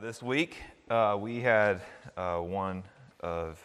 [0.00, 0.56] this week,
[0.88, 1.82] uh, we had
[2.16, 2.82] uh, one
[3.20, 3.60] of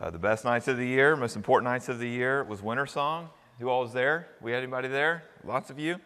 [0.00, 2.40] uh, the best nights of the year, most important nights of the year.
[2.40, 3.28] It was Winter Song.
[3.60, 4.26] Who all was there?
[4.40, 5.22] We had anybody there?
[5.44, 6.00] Lots of you.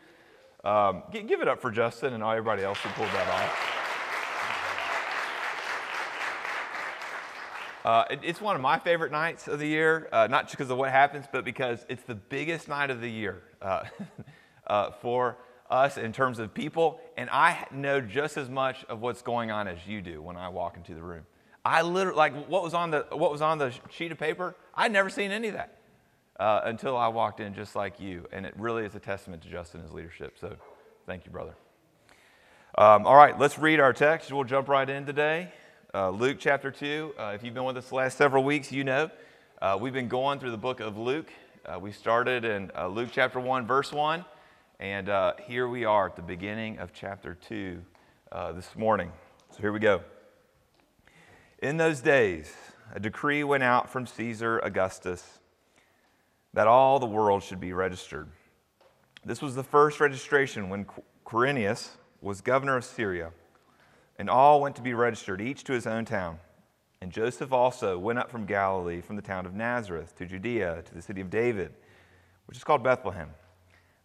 [0.64, 3.74] Um, give it up for Justin and all everybody else who pulled that off.
[7.86, 10.70] Uh, it, it's one of my favorite nights of the year, uh, not just because
[10.70, 15.38] of what happens, but because it's the biggest night of the year uh, for
[15.70, 19.68] us in terms of people, and I know just as much of what's going on
[19.68, 21.26] as you do when I walk into the room.
[21.64, 24.54] I literally like what was on the what was on the sheet of paper.
[24.74, 25.78] I'd never seen any of that
[26.38, 29.50] uh, until I walked in, just like you, and it really is a testament to
[29.50, 30.38] Justin and his leadership.
[30.40, 30.56] So,
[31.06, 31.54] thank you, brother.
[32.76, 34.32] Um, all right, let's read our text.
[34.32, 35.52] We'll jump right in today.
[35.92, 37.14] Uh, Luke chapter 2.
[37.18, 39.10] Uh, if you've been with us the last several weeks, you know
[39.60, 41.28] uh, we've been going through the book of Luke.
[41.66, 44.24] Uh, we started in uh, Luke chapter 1, verse 1.
[44.80, 47.82] And uh, here we are at the beginning of chapter 2
[48.30, 49.10] uh, this morning.
[49.50, 50.02] So here we go.
[51.60, 52.54] In those days,
[52.94, 55.40] a decree went out from Caesar Augustus
[56.54, 58.28] that all the world should be registered.
[59.24, 60.86] This was the first registration when
[61.26, 63.32] Quirinius was governor of Syria,
[64.16, 66.38] and all went to be registered, each to his own town.
[67.00, 70.94] And Joseph also went up from Galilee, from the town of Nazareth to Judea, to
[70.94, 71.74] the city of David,
[72.46, 73.30] which is called Bethlehem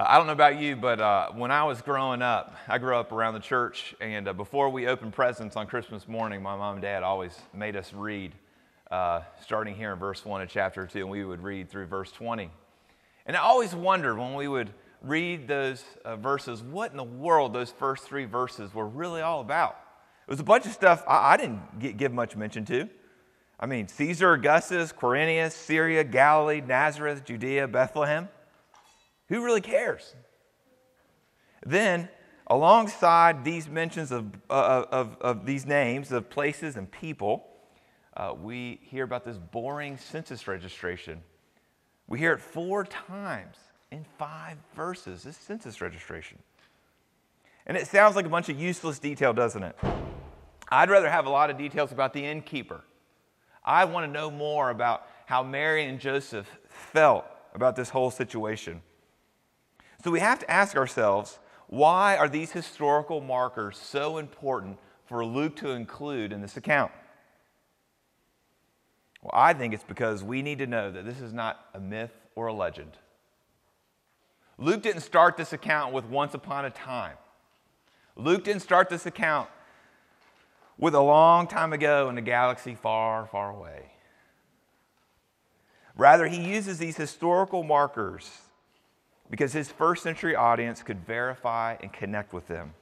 [0.00, 2.96] Uh, I don't know about you, but uh, when I was growing up, I grew
[2.96, 6.76] up around the church, and uh, before we opened presents on Christmas morning, my mom
[6.76, 8.32] and dad always made us read,
[8.90, 12.10] uh, starting here in verse 1 of chapter 2, and we would read through verse
[12.12, 12.50] 20.
[13.26, 14.70] And I always wondered when we would
[15.02, 19.42] read those uh, verses, what in the world those first three verses were really all
[19.42, 19.78] about.
[20.26, 22.88] It was a bunch of stuff I, I didn't get, give much mention to.
[23.62, 28.30] I mean, Caesar Augustus, Quirinius, Syria, Galilee, Nazareth, Judea, Bethlehem.
[29.30, 30.14] Who really cares?
[31.64, 32.08] Then,
[32.48, 37.46] alongside these mentions of, of, of these names of places and people,
[38.16, 41.22] uh, we hear about this boring census registration.
[42.08, 43.56] We hear it four times
[43.92, 46.38] in five verses, this census registration.
[47.66, 49.76] And it sounds like a bunch of useless detail, doesn't it?
[50.70, 52.82] I'd rather have a lot of details about the innkeeper.
[53.64, 58.82] I want to know more about how Mary and Joseph felt about this whole situation.
[60.02, 65.56] So we have to ask ourselves why are these historical markers so important for Luke
[65.56, 66.90] to include in this account?
[69.22, 72.12] Well, I think it's because we need to know that this is not a myth
[72.34, 72.92] or a legend.
[74.58, 77.16] Luke didn't start this account with once upon a time.
[78.16, 79.48] Luke didn't start this account
[80.76, 83.92] with a long time ago in a galaxy far, far away.
[85.96, 88.30] Rather, he uses these historical markers
[89.30, 92.74] because his first century audience could verify and connect with them.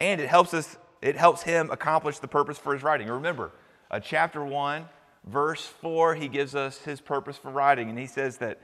[0.00, 3.08] And it helps us it helps him accomplish the purpose for his writing.
[3.08, 3.52] Remember,
[3.90, 4.86] uh, chapter 1,
[5.26, 8.60] verse 4, he gives us his purpose for writing and he says that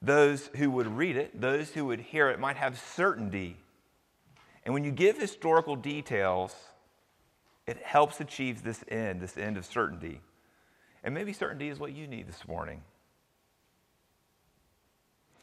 [0.00, 3.56] those who would read it, those who would hear it might have certainty.
[4.64, 6.54] And when you give historical details,
[7.66, 10.20] it helps achieve this end, this end of certainty.
[11.04, 12.82] And maybe certainty is what you need this morning.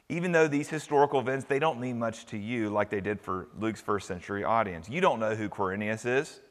[0.07, 3.47] Even though these historical events, they don't mean much to you like they did for
[3.59, 4.87] Luke's first century audience.
[4.87, 6.41] You don't know who Quirinius is.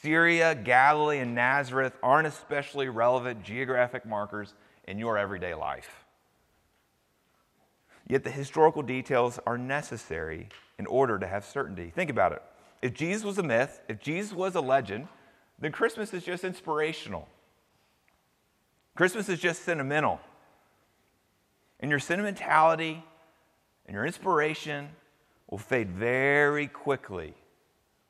[0.00, 4.54] Syria, Galilee, and Nazareth aren't especially relevant geographic markers
[4.86, 6.04] in your everyday life.
[8.06, 11.90] Yet the historical details are necessary in order to have certainty.
[11.94, 12.42] Think about it.
[12.80, 15.08] If Jesus was a myth, if Jesus was a legend,
[15.58, 17.28] then Christmas is just inspirational.
[18.94, 20.20] Christmas is just sentimental.
[21.80, 23.02] And your sentimentality
[23.86, 24.88] and your inspiration
[25.48, 27.34] will fade very quickly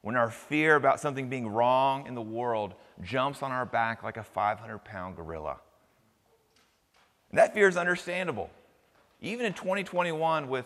[0.02, 4.16] when our fear about something being wrong in the world jumps on our back like
[4.16, 5.58] a 500 pound gorilla.
[7.30, 8.50] And that fear is understandable.
[9.20, 10.64] Even in 2021, with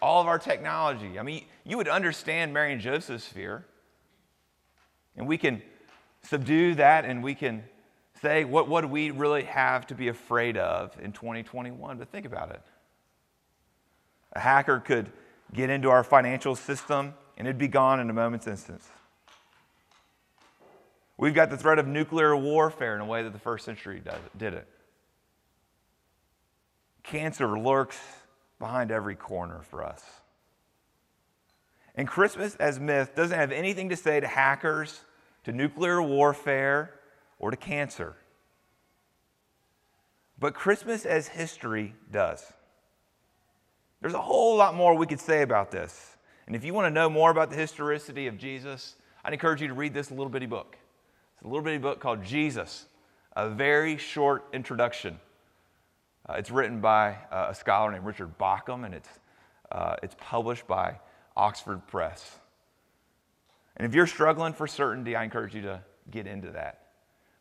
[0.00, 3.64] all of our technology, I mean, you would understand Mary and Joseph's fear.
[5.16, 5.62] And we can
[6.22, 7.64] subdue that and we can
[8.24, 11.98] say, what, what do we really have to be afraid of in 2021?
[11.98, 12.62] But think about it.
[14.32, 15.12] A hacker could
[15.52, 18.88] get into our financial system and it'd be gone in a moment's instance.
[21.18, 24.02] We've got the threat of nuclear warfare in a way that the first century
[24.38, 24.68] did it.
[27.02, 27.98] Cancer lurks
[28.58, 30.02] behind every corner for us.
[31.94, 35.00] And Christmas as myth doesn't have anything to say to hackers,
[35.44, 36.94] to nuclear warfare,
[37.38, 38.16] or to cancer.
[40.38, 42.44] But Christmas as history does.
[44.00, 46.16] There's a whole lot more we could say about this.
[46.46, 49.68] And if you want to know more about the historicity of Jesus, I'd encourage you
[49.68, 50.76] to read this little bitty book.
[51.36, 52.86] It's a little bitty book called Jesus,
[53.34, 55.18] a very short introduction.
[56.28, 59.08] Uh, it's written by uh, a scholar named Richard Bauckham, and it's,
[59.72, 60.98] uh, it's published by
[61.36, 62.38] Oxford Press.
[63.76, 66.83] And if you're struggling for certainty, I encourage you to get into that.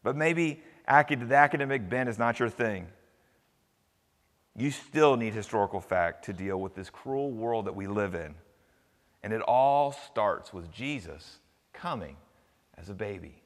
[0.03, 2.87] But maybe the academic bent is not your thing.
[4.55, 8.35] You still need historical fact to deal with this cruel world that we live in.
[9.23, 11.39] And it all starts with Jesus
[11.71, 12.17] coming
[12.77, 13.41] as a baby.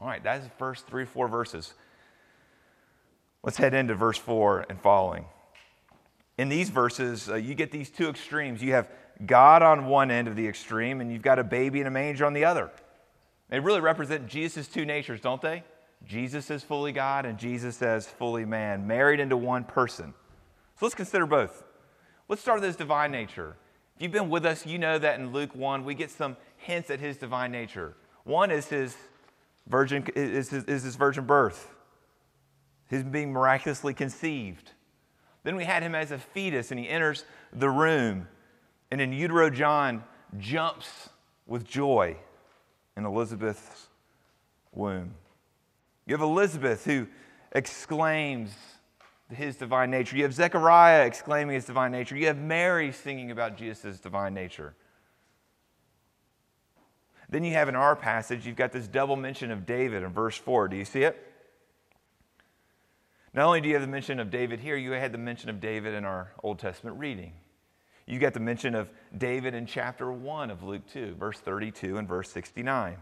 [0.00, 1.74] All right, that's the first three, four verses.
[3.42, 5.24] Let's head into verse 4 and following.
[6.36, 8.62] In these verses, uh, you get these two extremes.
[8.62, 8.88] You have
[9.24, 12.26] God on one end of the extreme, and you've got a baby in a manger
[12.26, 12.70] on the other.
[13.48, 15.64] They really represent Jesus' two natures, don't they?
[16.06, 20.14] Jesus is fully God and Jesus as fully man, married into one person.
[20.78, 21.64] So let's consider both.
[22.28, 23.56] Let's start with his divine nature.
[23.96, 26.90] If you've been with us, you know that in Luke 1, we get some hints
[26.90, 27.96] at his divine nature.
[28.24, 28.96] One is his
[29.66, 31.74] virgin, is his, is his virgin birth,
[32.86, 34.72] his being miraculously conceived.
[35.42, 38.28] Then we had him as a fetus, and he enters the room,
[38.90, 40.04] and in utero, John
[40.38, 41.08] jumps
[41.46, 42.18] with joy
[42.98, 43.86] in Elizabeth's
[44.72, 45.14] womb.
[46.04, 47.06] You have Elizabeth who
[47.52, 48.50] exclaims
[49.32, 50.16] his divine nature.
[50.16, 52.16] You have Zechariah exclaiming his divine nature.
[52.16, 54.74] You have Mary singing about Jesus' divine nature.
[57.28, 60.36] Then you have in our passage, you've got this double mention of David in verse
[60.36, 60.68] 4.
[60.68, 61.24] Do you see it?
[63.32, 65.60] Not only do you have the mention of David here, you had the mention of
[65.60, 67.34] David in our Old Testament reading.
[68.08, 72.08] You get the mention of David in chapter 1 of Luke 2, verse 32 and
[72.08, 72.96] verse 69.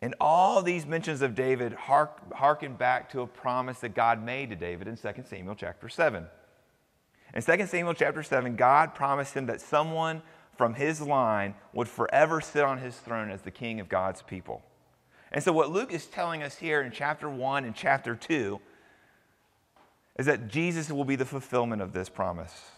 [0.00, 4.50] And all these mentions of David hark, harken back to a promise that God made
[4.50, 6.24] to David in 2 Samuel chapter 7.
[7.34, 10.22] In 2 Samuel chapter 7, God promised him that someone
[10.56, 14.62] from his line would forever sit on his throne as the king of God's people.
[15.32, 18.60] And so, what Luke is telling us here in chapter 1 and chapter 2
[20.16, 22.70] is that Jesus will be the fulfillment of this promise.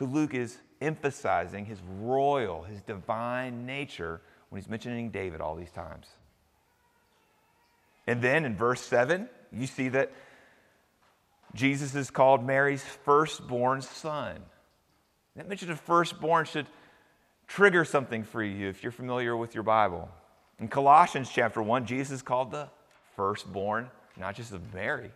[0.00, 5.70] So, Luke is emphasizing his royal, his divine nature when he's mentioning David all these
[5.70, 6.06] times.
[8.06, 10.10] And then in verse 7, you see that
[11.54, 14.40] Jesus is called Mary's firstborn son.
[15.36, 16.66] That mention of firstborn should
[17.46, 20.08] trigger something for you if you're familiar with your Bible.
[20.58, 22.70] In Colossians chapter 1, Jesus is called the
[23.16, 25.10] firstborn, not just of Mary,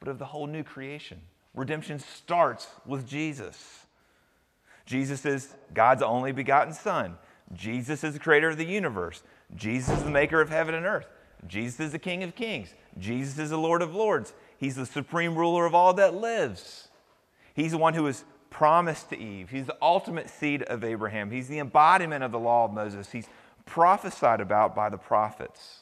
[0.00, 1.18] but of the whole new creation.
[1.54, 3.86] Redemption starts with Jesus.
[4.86, 7.16] Jesus is God's only begotten Son.
[7.52, 9.22] Jesus is the creator of the universe.
[9.54, 11.06] Jesus is the maker of heaven and earth.
[11.46, 12.74] Jesus is the King of kings.
[12.98, 14.32] Jesus is the Lord of lords.
[14.56, 16.88] He's the supreme ruler of all that lives.
[17.54, 19.50] He's the one who was promised to Eve.
[19.50, 21.30] He's the ultimate seed of Abraham.
[21.30, 23.10] He's the embodiment of the law of Moses.
[23.10, 23.28] He's
[23.66, 25.80] prophesied about by the prophets.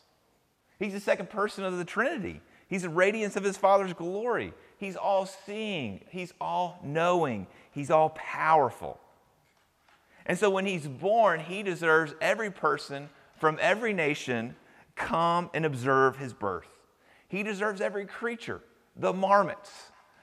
[0.79, 2.41] He's the second person of the Trinity.
[2.67, 4.53] He's the radiance of his Father's glory.
[4.83, 8.99] He's all seeing, he's all knowing, he's all powerful.
[10.27, 13.09] And so when he's born, he deserves every person
[13.39, 14.57] from every nation
[14.97, 16.67] come and observe his birth.
[17.29, 18.61] He deserves every creature,
[18.97, 19.71] the marmots,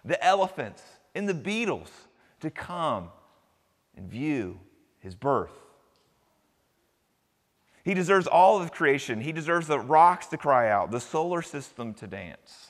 [0.03, 0.83] the elephants,
[1.15, 1.91] and the beetles
[2.41, 3.11] to come
[3.95, 4.59] and view
[4.99, 5.57] his birth.
[7.85, 9.21] He deserves all of creation.
[9.21, 12.68] He deserves the rocks to cry out, the solar system to dance,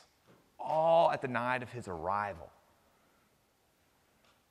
[0.69, 2.49] all at the night of his arrival.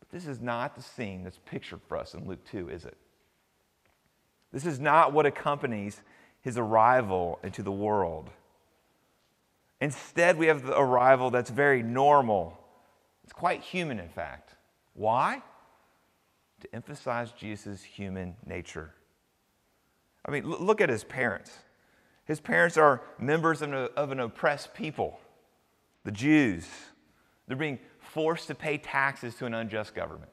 [0.01, 2.97] But this is not the scene that's pictured for us in Luke 2, is it?
[4.53, 6.01] This is not what accompanies
[6.41, 8.31] his arrival into the world.
[9.81, 12.59] Instead, we have the arrival that's very normal.
[13.25, 14.55] It's quite human, in fact.
[14.95, 15.43] Why?
[16.61, 18.95] To emphasize Jesus' human nature.
[20.25, 21.53] I mean, look at his parents.
[22.25, 25.21] His parents are members of, an oppressed people,
[26.09, 26.67] the Jews.
[27.47, 30.31] They're being forced to pay taxes to an unjust government.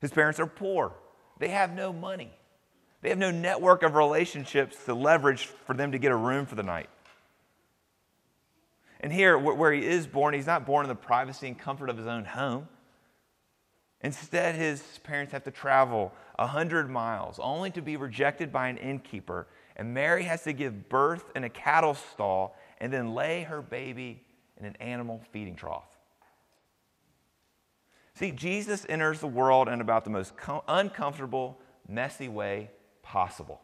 [0.00, 0.94] His parents are poor,
[1.38, 2.32] they have no money,
[3.02, 6.56] they have no network of relationships to leverage for them to get a room for
[6.56, 6.88] the night.
[8.98, 11.96] And here, where he is born, he's not born in the privacy and comfort of
[11.96, 12.66] his own home.
[14.00, 19.46] Instead, his parents have to travel 100 miles only to be rejected by an innkeeper,
[19.76, 24.22] and Mary has to give birth in a cattle stall and then lay her baby
[24.58, 25.88] in an animal feeding trough.
[28.14, 31.58] See, Jesus enters the world in about the most com- uncomfortable,
[31.88, 32.70] messy way
[33.02, 33.60] possible.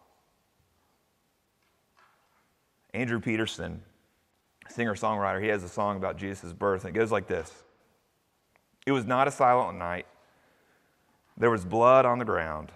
[2.95, 3.83] Andrew Peterson,
[4.69, 7.63] singer songwriter, he has a song about Jesus' birth, and it goes like this
[8.87, 10.07] It was not a silent night,
[11.37, 12.73] there was blood on the ground.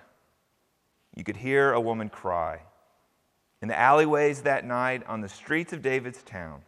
[1.17, 2.61] You could hear a woman cry.
[3.63, 6.63] In the alleyways that night, on the streets of David's town,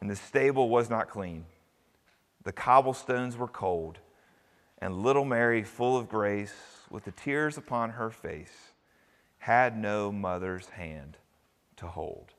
[0.00, 1.46] and the stable was not clean.
[2.42, 3.98] The cobblestones were cold,
[4.78, 6.54] and little Mary, full of grace,
[6.90, 8.72] with the tears upon her face,
[9.38, 11.16] had no mother's hand
[11.76, 12.34] to hold.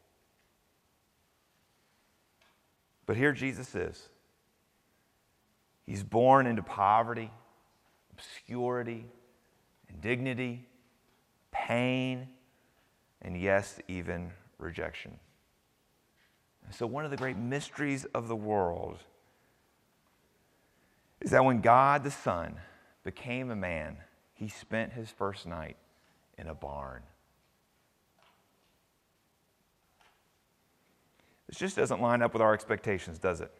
[3.06, 4.10] But here Jesus is.
[5.86, 7.32] He's born into poverty,
[8.12, 9.06] obscurity,
[9.90, 10.66] indignity,
[11.52, 12.28] pain,
[13.26, 15.18] and yes, even rejection.
[16.70, 19.00] So, one of the great mysteries of the world
[21.22, 22.56] is that when God the Son
[23.04, 23.98] became a man,
[24.34, 25.76] he spent his first night
[26.38, 27.02] in a barn.
[31.48, 33.52] This just doesn't line up with our expectations, does it?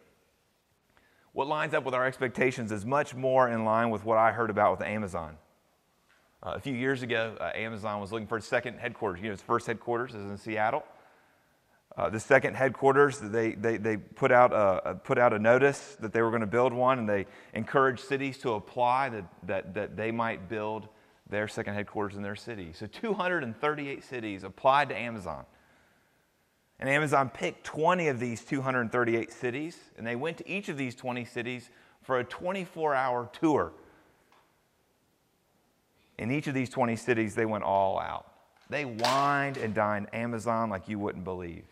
[1.32, 4.50] What lines up with our expectations is much more in line with what I heard
[4.50, 5.36] about with Amazon.
[6.42, 9.20] Uh, a few years ago, uh, Amazon was looking for its second headquarters.
[9.20, 10.84] You know, its first headquarters is in Seattle.
[11.96, 16.12] Uh, the second headquarters, they, they, they put, out a, put out a notice that
[16.12, 17.24] they were going to build one, and they
[17.54, 20.88] encouraged cities to apply that, that, that they might build
[21.30, 22.72] their second headquarters in their city.
[22.74, 25.46] So 238 cities applied to Amazon.
[26.78, 30.94] And Amazon picked 20 of these 238 cities, and they went to each of these
[30.94, 31.70] 20 cities
[32.02, 33.72] for a 24 hour tour.
[36.18, 38.26] In each of these 20 cities, they went all out.
[38.68, 41.64] They wined and dined Amazon like you wouldn't believe.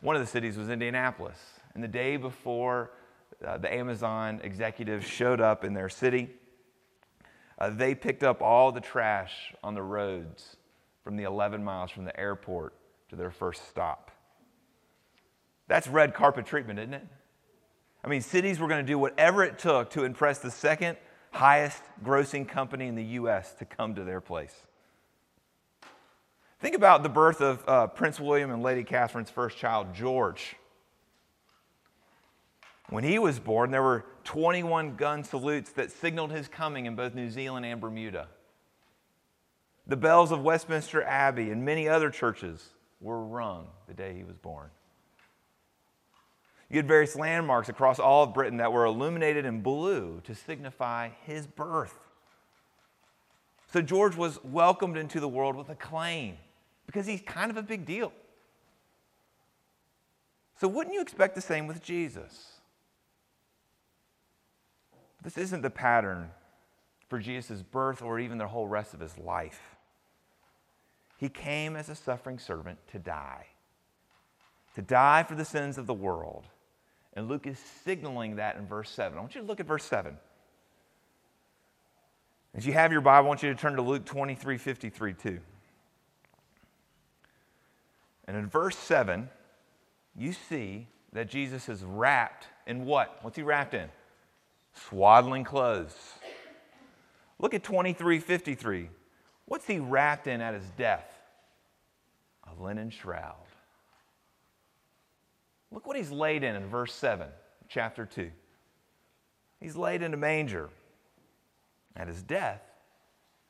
[0.00, 1.38] One of the cities was Indianapolis.
[1.74, 2.90] And the day before
[3.46, 6.28] uh, the Amazon executives showed up in their city,
[7.58, 10.56] uh, they picked up all the trash on the roads
[11.02, 12.74] from the 11 miles from the airport
[13.08, 14.10] to their first stop.
[15.66, 17.06] That's red carpet treatment, isn't it?
[18.02, 20.96] I mean, cities were going to do whatever it took to impress the second
[21.30, 23.52] highest grossing company in the U.S.
[23.54, 24.54] to come to their place.
[26.60, 30.56] Think about the birth of uh, Prince William and Lady Catherine's first child, George.
[32.90, 37.14] When he was born, there were 21 gun salutes that signaled his coming in both
[37.14, 38.28] New Zealand and Bermuda.
[39.86, 42.70] The bells of Westminster Abbey and many other churches
[43.00, 44.70] were rung the day he was born.
[46.70, 51.10] You had various landmarks across all of Britain that were illuminated in blue to signify
[51.24, 51.98] his birth.
[53.72, 56.36] So George was welcomed into the world with acclaim
[56.86, 58.12] because he's kind of a big deal.
[60.60, 62.58] So, wouldn't you expect the same with Jesus?
[65.22, 66.30] This isn't the pattern
[67.08, 69.76] for Jesus' birth or even the whole rest of his life.
[71.16, 73.46] He came as a suffering servant to die,
[74.74, 76.46] to die for the sins of the world.
[77.18, 79.18] And Luke is signaling that in verse 7.
[79.18, 80.16] I want you to look at verse 7.
[82.54, 85.40] As you have your Bible, I want you to turn to Luke 23 53 too.
[88.28, 89.28] And in verse 7,
[90.16, 93.18] you see that Jesus is wrapped in what?
[93.22, 93.88] What's he wrapped in?
[94.88, 95.96] Swaddling clothes.
[97.40, 98.90] Look at 2353.
[99.46, 101.10] What's he wrapped in at his death?
[102.46, 103.47] A linen shroud.
[105.70, 107.28] Look what he's laid in in verse 7,
[107.68, 108.30] chapter 2.
[109.60, 110.70] He's laid in a manger.
[111.96, 112.62] At his death,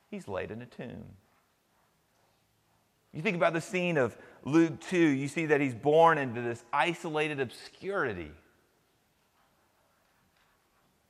[0.09, 1.05] he's laid in a tomb.
[3.13, 6.63] You think about the scene of Luke 2, you see that he's born into this
[6.71, 8.31] isolated obscurity.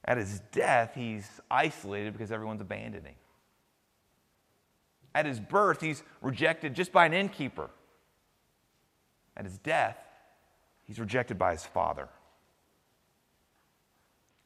[0.06, 3.16] At his death, he's isolated because everyone's abandoning.
[5.14, 7.70] At his birth, he's rejected just by an innkeeper.
[9.36, 9.98] At his death,
[10.90, 12.10] he's rejected by his father.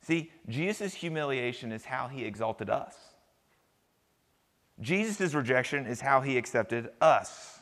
[0.01, 2.93] See, Jesus' humiliation is how he exalted us.
[4.81, 7.59] Jesus' rejection is how he accepted us.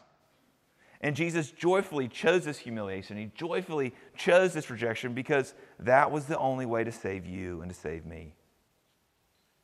[0.99, 3.17] And Jesus joyfully chose this humiliation.
[3.17, 7.71] He joyfully chose this rejection because that was the only way to save you and
[7.71, 8.33] to save me.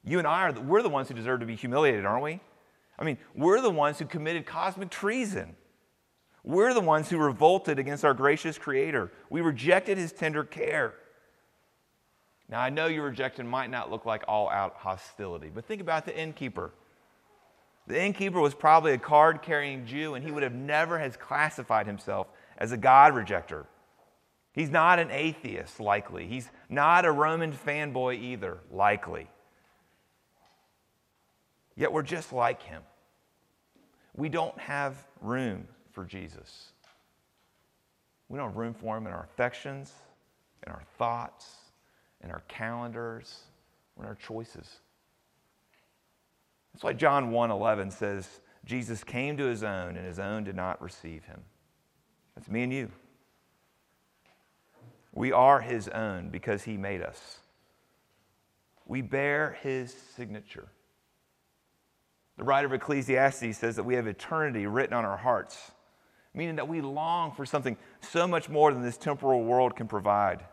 [0.04, 2.40] You and I are, we're the ones who deserve to be humiliated, aren't we?
[3.00, 5.56] I mean, we're the ones who committed cosmic treason.
[6.48, 9.12] We're the ones who revolted against our gracious Creator.
[9.30, 10.94] We rejected His tender care.
[12.48, 16.06] Now, I know your rejection might not look like all out hostility, but think about
[16.06, 16.72] the innkeeper.
[17.88, 21.86] The innkeeper was probably a card carrying Jew, and he would have never has classified
[21.86, 22.28] himself
[22.58, 23.66] as a God rejector.
[24.54, 26.28] He's not an atheist, likely.
[26.28, 29.28] He's not a Roman fanboy either, likely.
[31.76, 32.84] Yet we're just like him.
[34.16, 36.74] We don't have room for Jesus.
[38.30, 39.92] We don't have room for him in our affections,
[40.64, 41.56] in our thoughts,
[42.24, 43.40] in our calendars,
[43.96, 44.82] or in our choices.
[46.72, 50.80] That's why John 1:11 says Jesus came to his own and his own did not
[50.84, 51.44] receive him.
[52.36, 52.92] That's me and you.
[55.14, 57.40] We are his own because he made us.
[58.86, 60.68] We bear his signature.
[62.38, 65.72] The writer of Ecclesiastes says that we have eternity written on our hearts,
[66.38, 70.46] meaning that we long for something so much more than this temporal world can provide.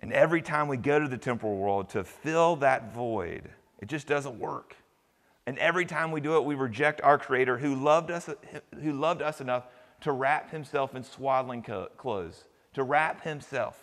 [0.00, 4.06] And every time we go to the temporal world to fill that void, it just
[4.06, 4.76] doesn't work.
[5.46, 8.30] And every time we do it, we reject our Creator who loved us,
[8.80, 9.64] who loved us enough
[10.00, 11.62] to wrap himself in swaddling
[11.98, 13.78] clothes, to wrap himself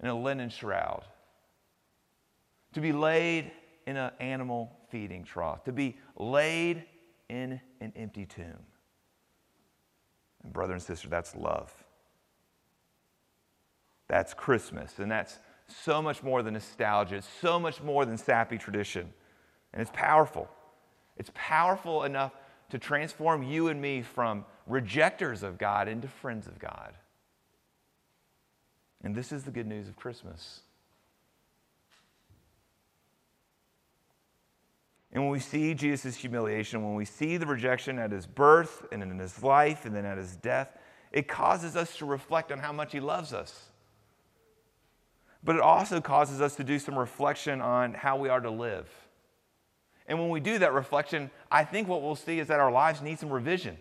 [0.00, 1.04] in a linen shroud,
[2.72, 3.52] to be laid
[3.86, 6.84] in an animal feeding trough, to be laid
[7.28, 8.66] in an empty tomb.
[10.42, 11.72] And, brother and sister, that's love.
[14.08, 18.58] That's Christmas, and that's so much more than nostalgia, it's so much more than sappy
[18.58, 19.12] tradition.
[19.72, 20.48] And it's powerful.
[21.16, 22.32] It's powerful enough
[22.70, 26.92] to transform you and me from rejectors of God into friends of God.
[29.02, 30.60] And this is the good news of Christmas.
[35.14, 39.00] And when we see Jesus' humiliation, when we see the rejection at his birth and
[39.00, 40.76] in his life and then at his death,
[41.12, 43.70] it causes us to reflect on how much he loves us.
[45.44, 48.90] But it also causes us to do some reflection on how we are to live.
[50.08, 53.00] And when we do that reflection, I think what we'll see is that our lives
[53.00, 53.78] need some revision.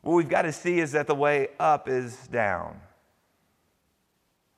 [0.00, 2.80] What we've got to see is that the way up is down.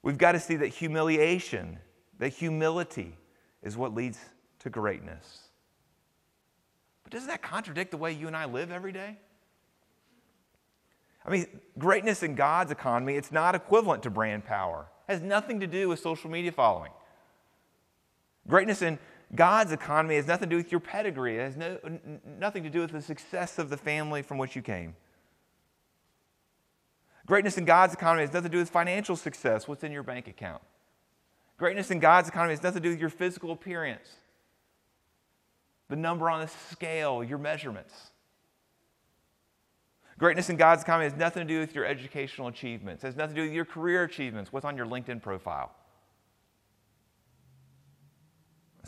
[0.02, 1.78] We've got to see that humiliation,
[2.20, 3.16] that humility,
[3.66, 4.18] is what leads
[4.60, 5.48] to greatness.
[7.02, 9.18] But doesn't that contradict the way you and I live every day?
[11.24, 14.86] I mean, greatness in God's economy, it's not equivalent to brand power.
[15.08, 16.92] It has nothing to do with social media following.
[18.48, 19.00] Greatness in
[19.34, 21.38] God's economy has nothing to do with your pedigree.
[21.38, 21.78] It has no,
[22.38, 24.94] nothing to do with the success of the family from which you came.
[27.26, 30.28] Greatness in God's economy has nothing to do with financial success, what's in your bank
[30.28, 30.62] account.
[31.56, 34.08] Greatness in God's economy has nothing to do with your physical appearance,
[35.88, 38.10] the number on the scale, your measurements.
[40.18, 43.42] Greatness in God's economy has nothing to do with your educational achievements, has nothing to
[43.42, 45.72] do with your career achievements, what's on your LinkedIn profile.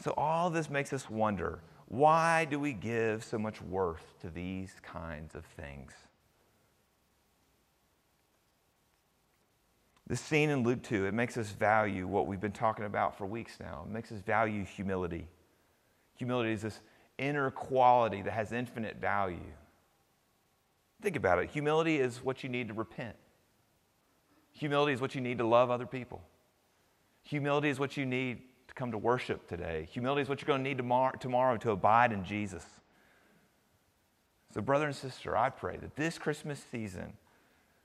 [0.03, 4.75] So, all this makes us wonder why do we give so much worth to these
[4.83, 5.93] kinds of things?
[10.09, 13.27] This scene in Luke 2, it makes us value what we've been talking about for
[13.27, 13.85] weeks now.
[13.87, 15.29] It makes us value humility.
[16.15, 16.81] Humility is this
[17.19, 19.53] inner quality that has infinite value.
[21.03, 21.51] Think about it.
[21.51, 23.17] Humility is what you need to repent.
[24.53, 26.23] Humility is what you need to love other people.
[27.25, 29.87] Humility is what you need to come to worship today.
[29.93, 32.65] Humility is what you're going to need tomorrow, tomorrow to abide in Jesus.
[34.55, 37.13] So, brother and sister, I pray that this Christmas season,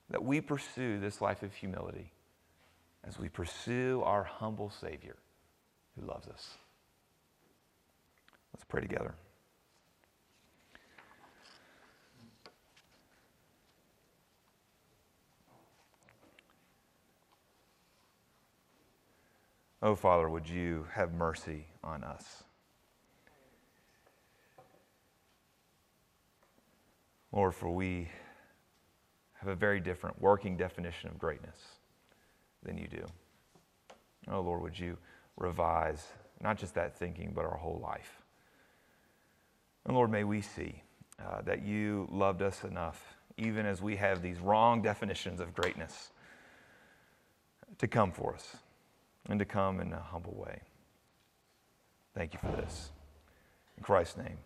[0.10, 2.13] that we pursue this life of humility
[3.06, 5.18] as we pursue our humble Savior
[6.00, 6.58] who loves us.
[8.54, 9.16] Let's pray together.
[19.82, 22.44] Oh, Father, would you have mercy on us?
[27.34, 28.08] Lord, for we
[29.34, 31.58] have a very different working definition of greatness
[32.64, 33.06] than you do.
[34.30, 34.98] Oh, Lord, would you
[35.38, 36.06] revise
[36.42, 38.22] not just that thinking, but our whole life?
[39.86, 40.82] And Lord, may we see
[41.20, 46.12] uh, that you loved us enough, even as we have these wrong definitions of greatness,
[47.80, 48.56] to come for us
[49.30, 50.62] and to come in a humble way.
[52.16, 52.92] Thank you for this.
[53.78, 54.38] In Christ's name,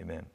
[0.00, 0.26] amen.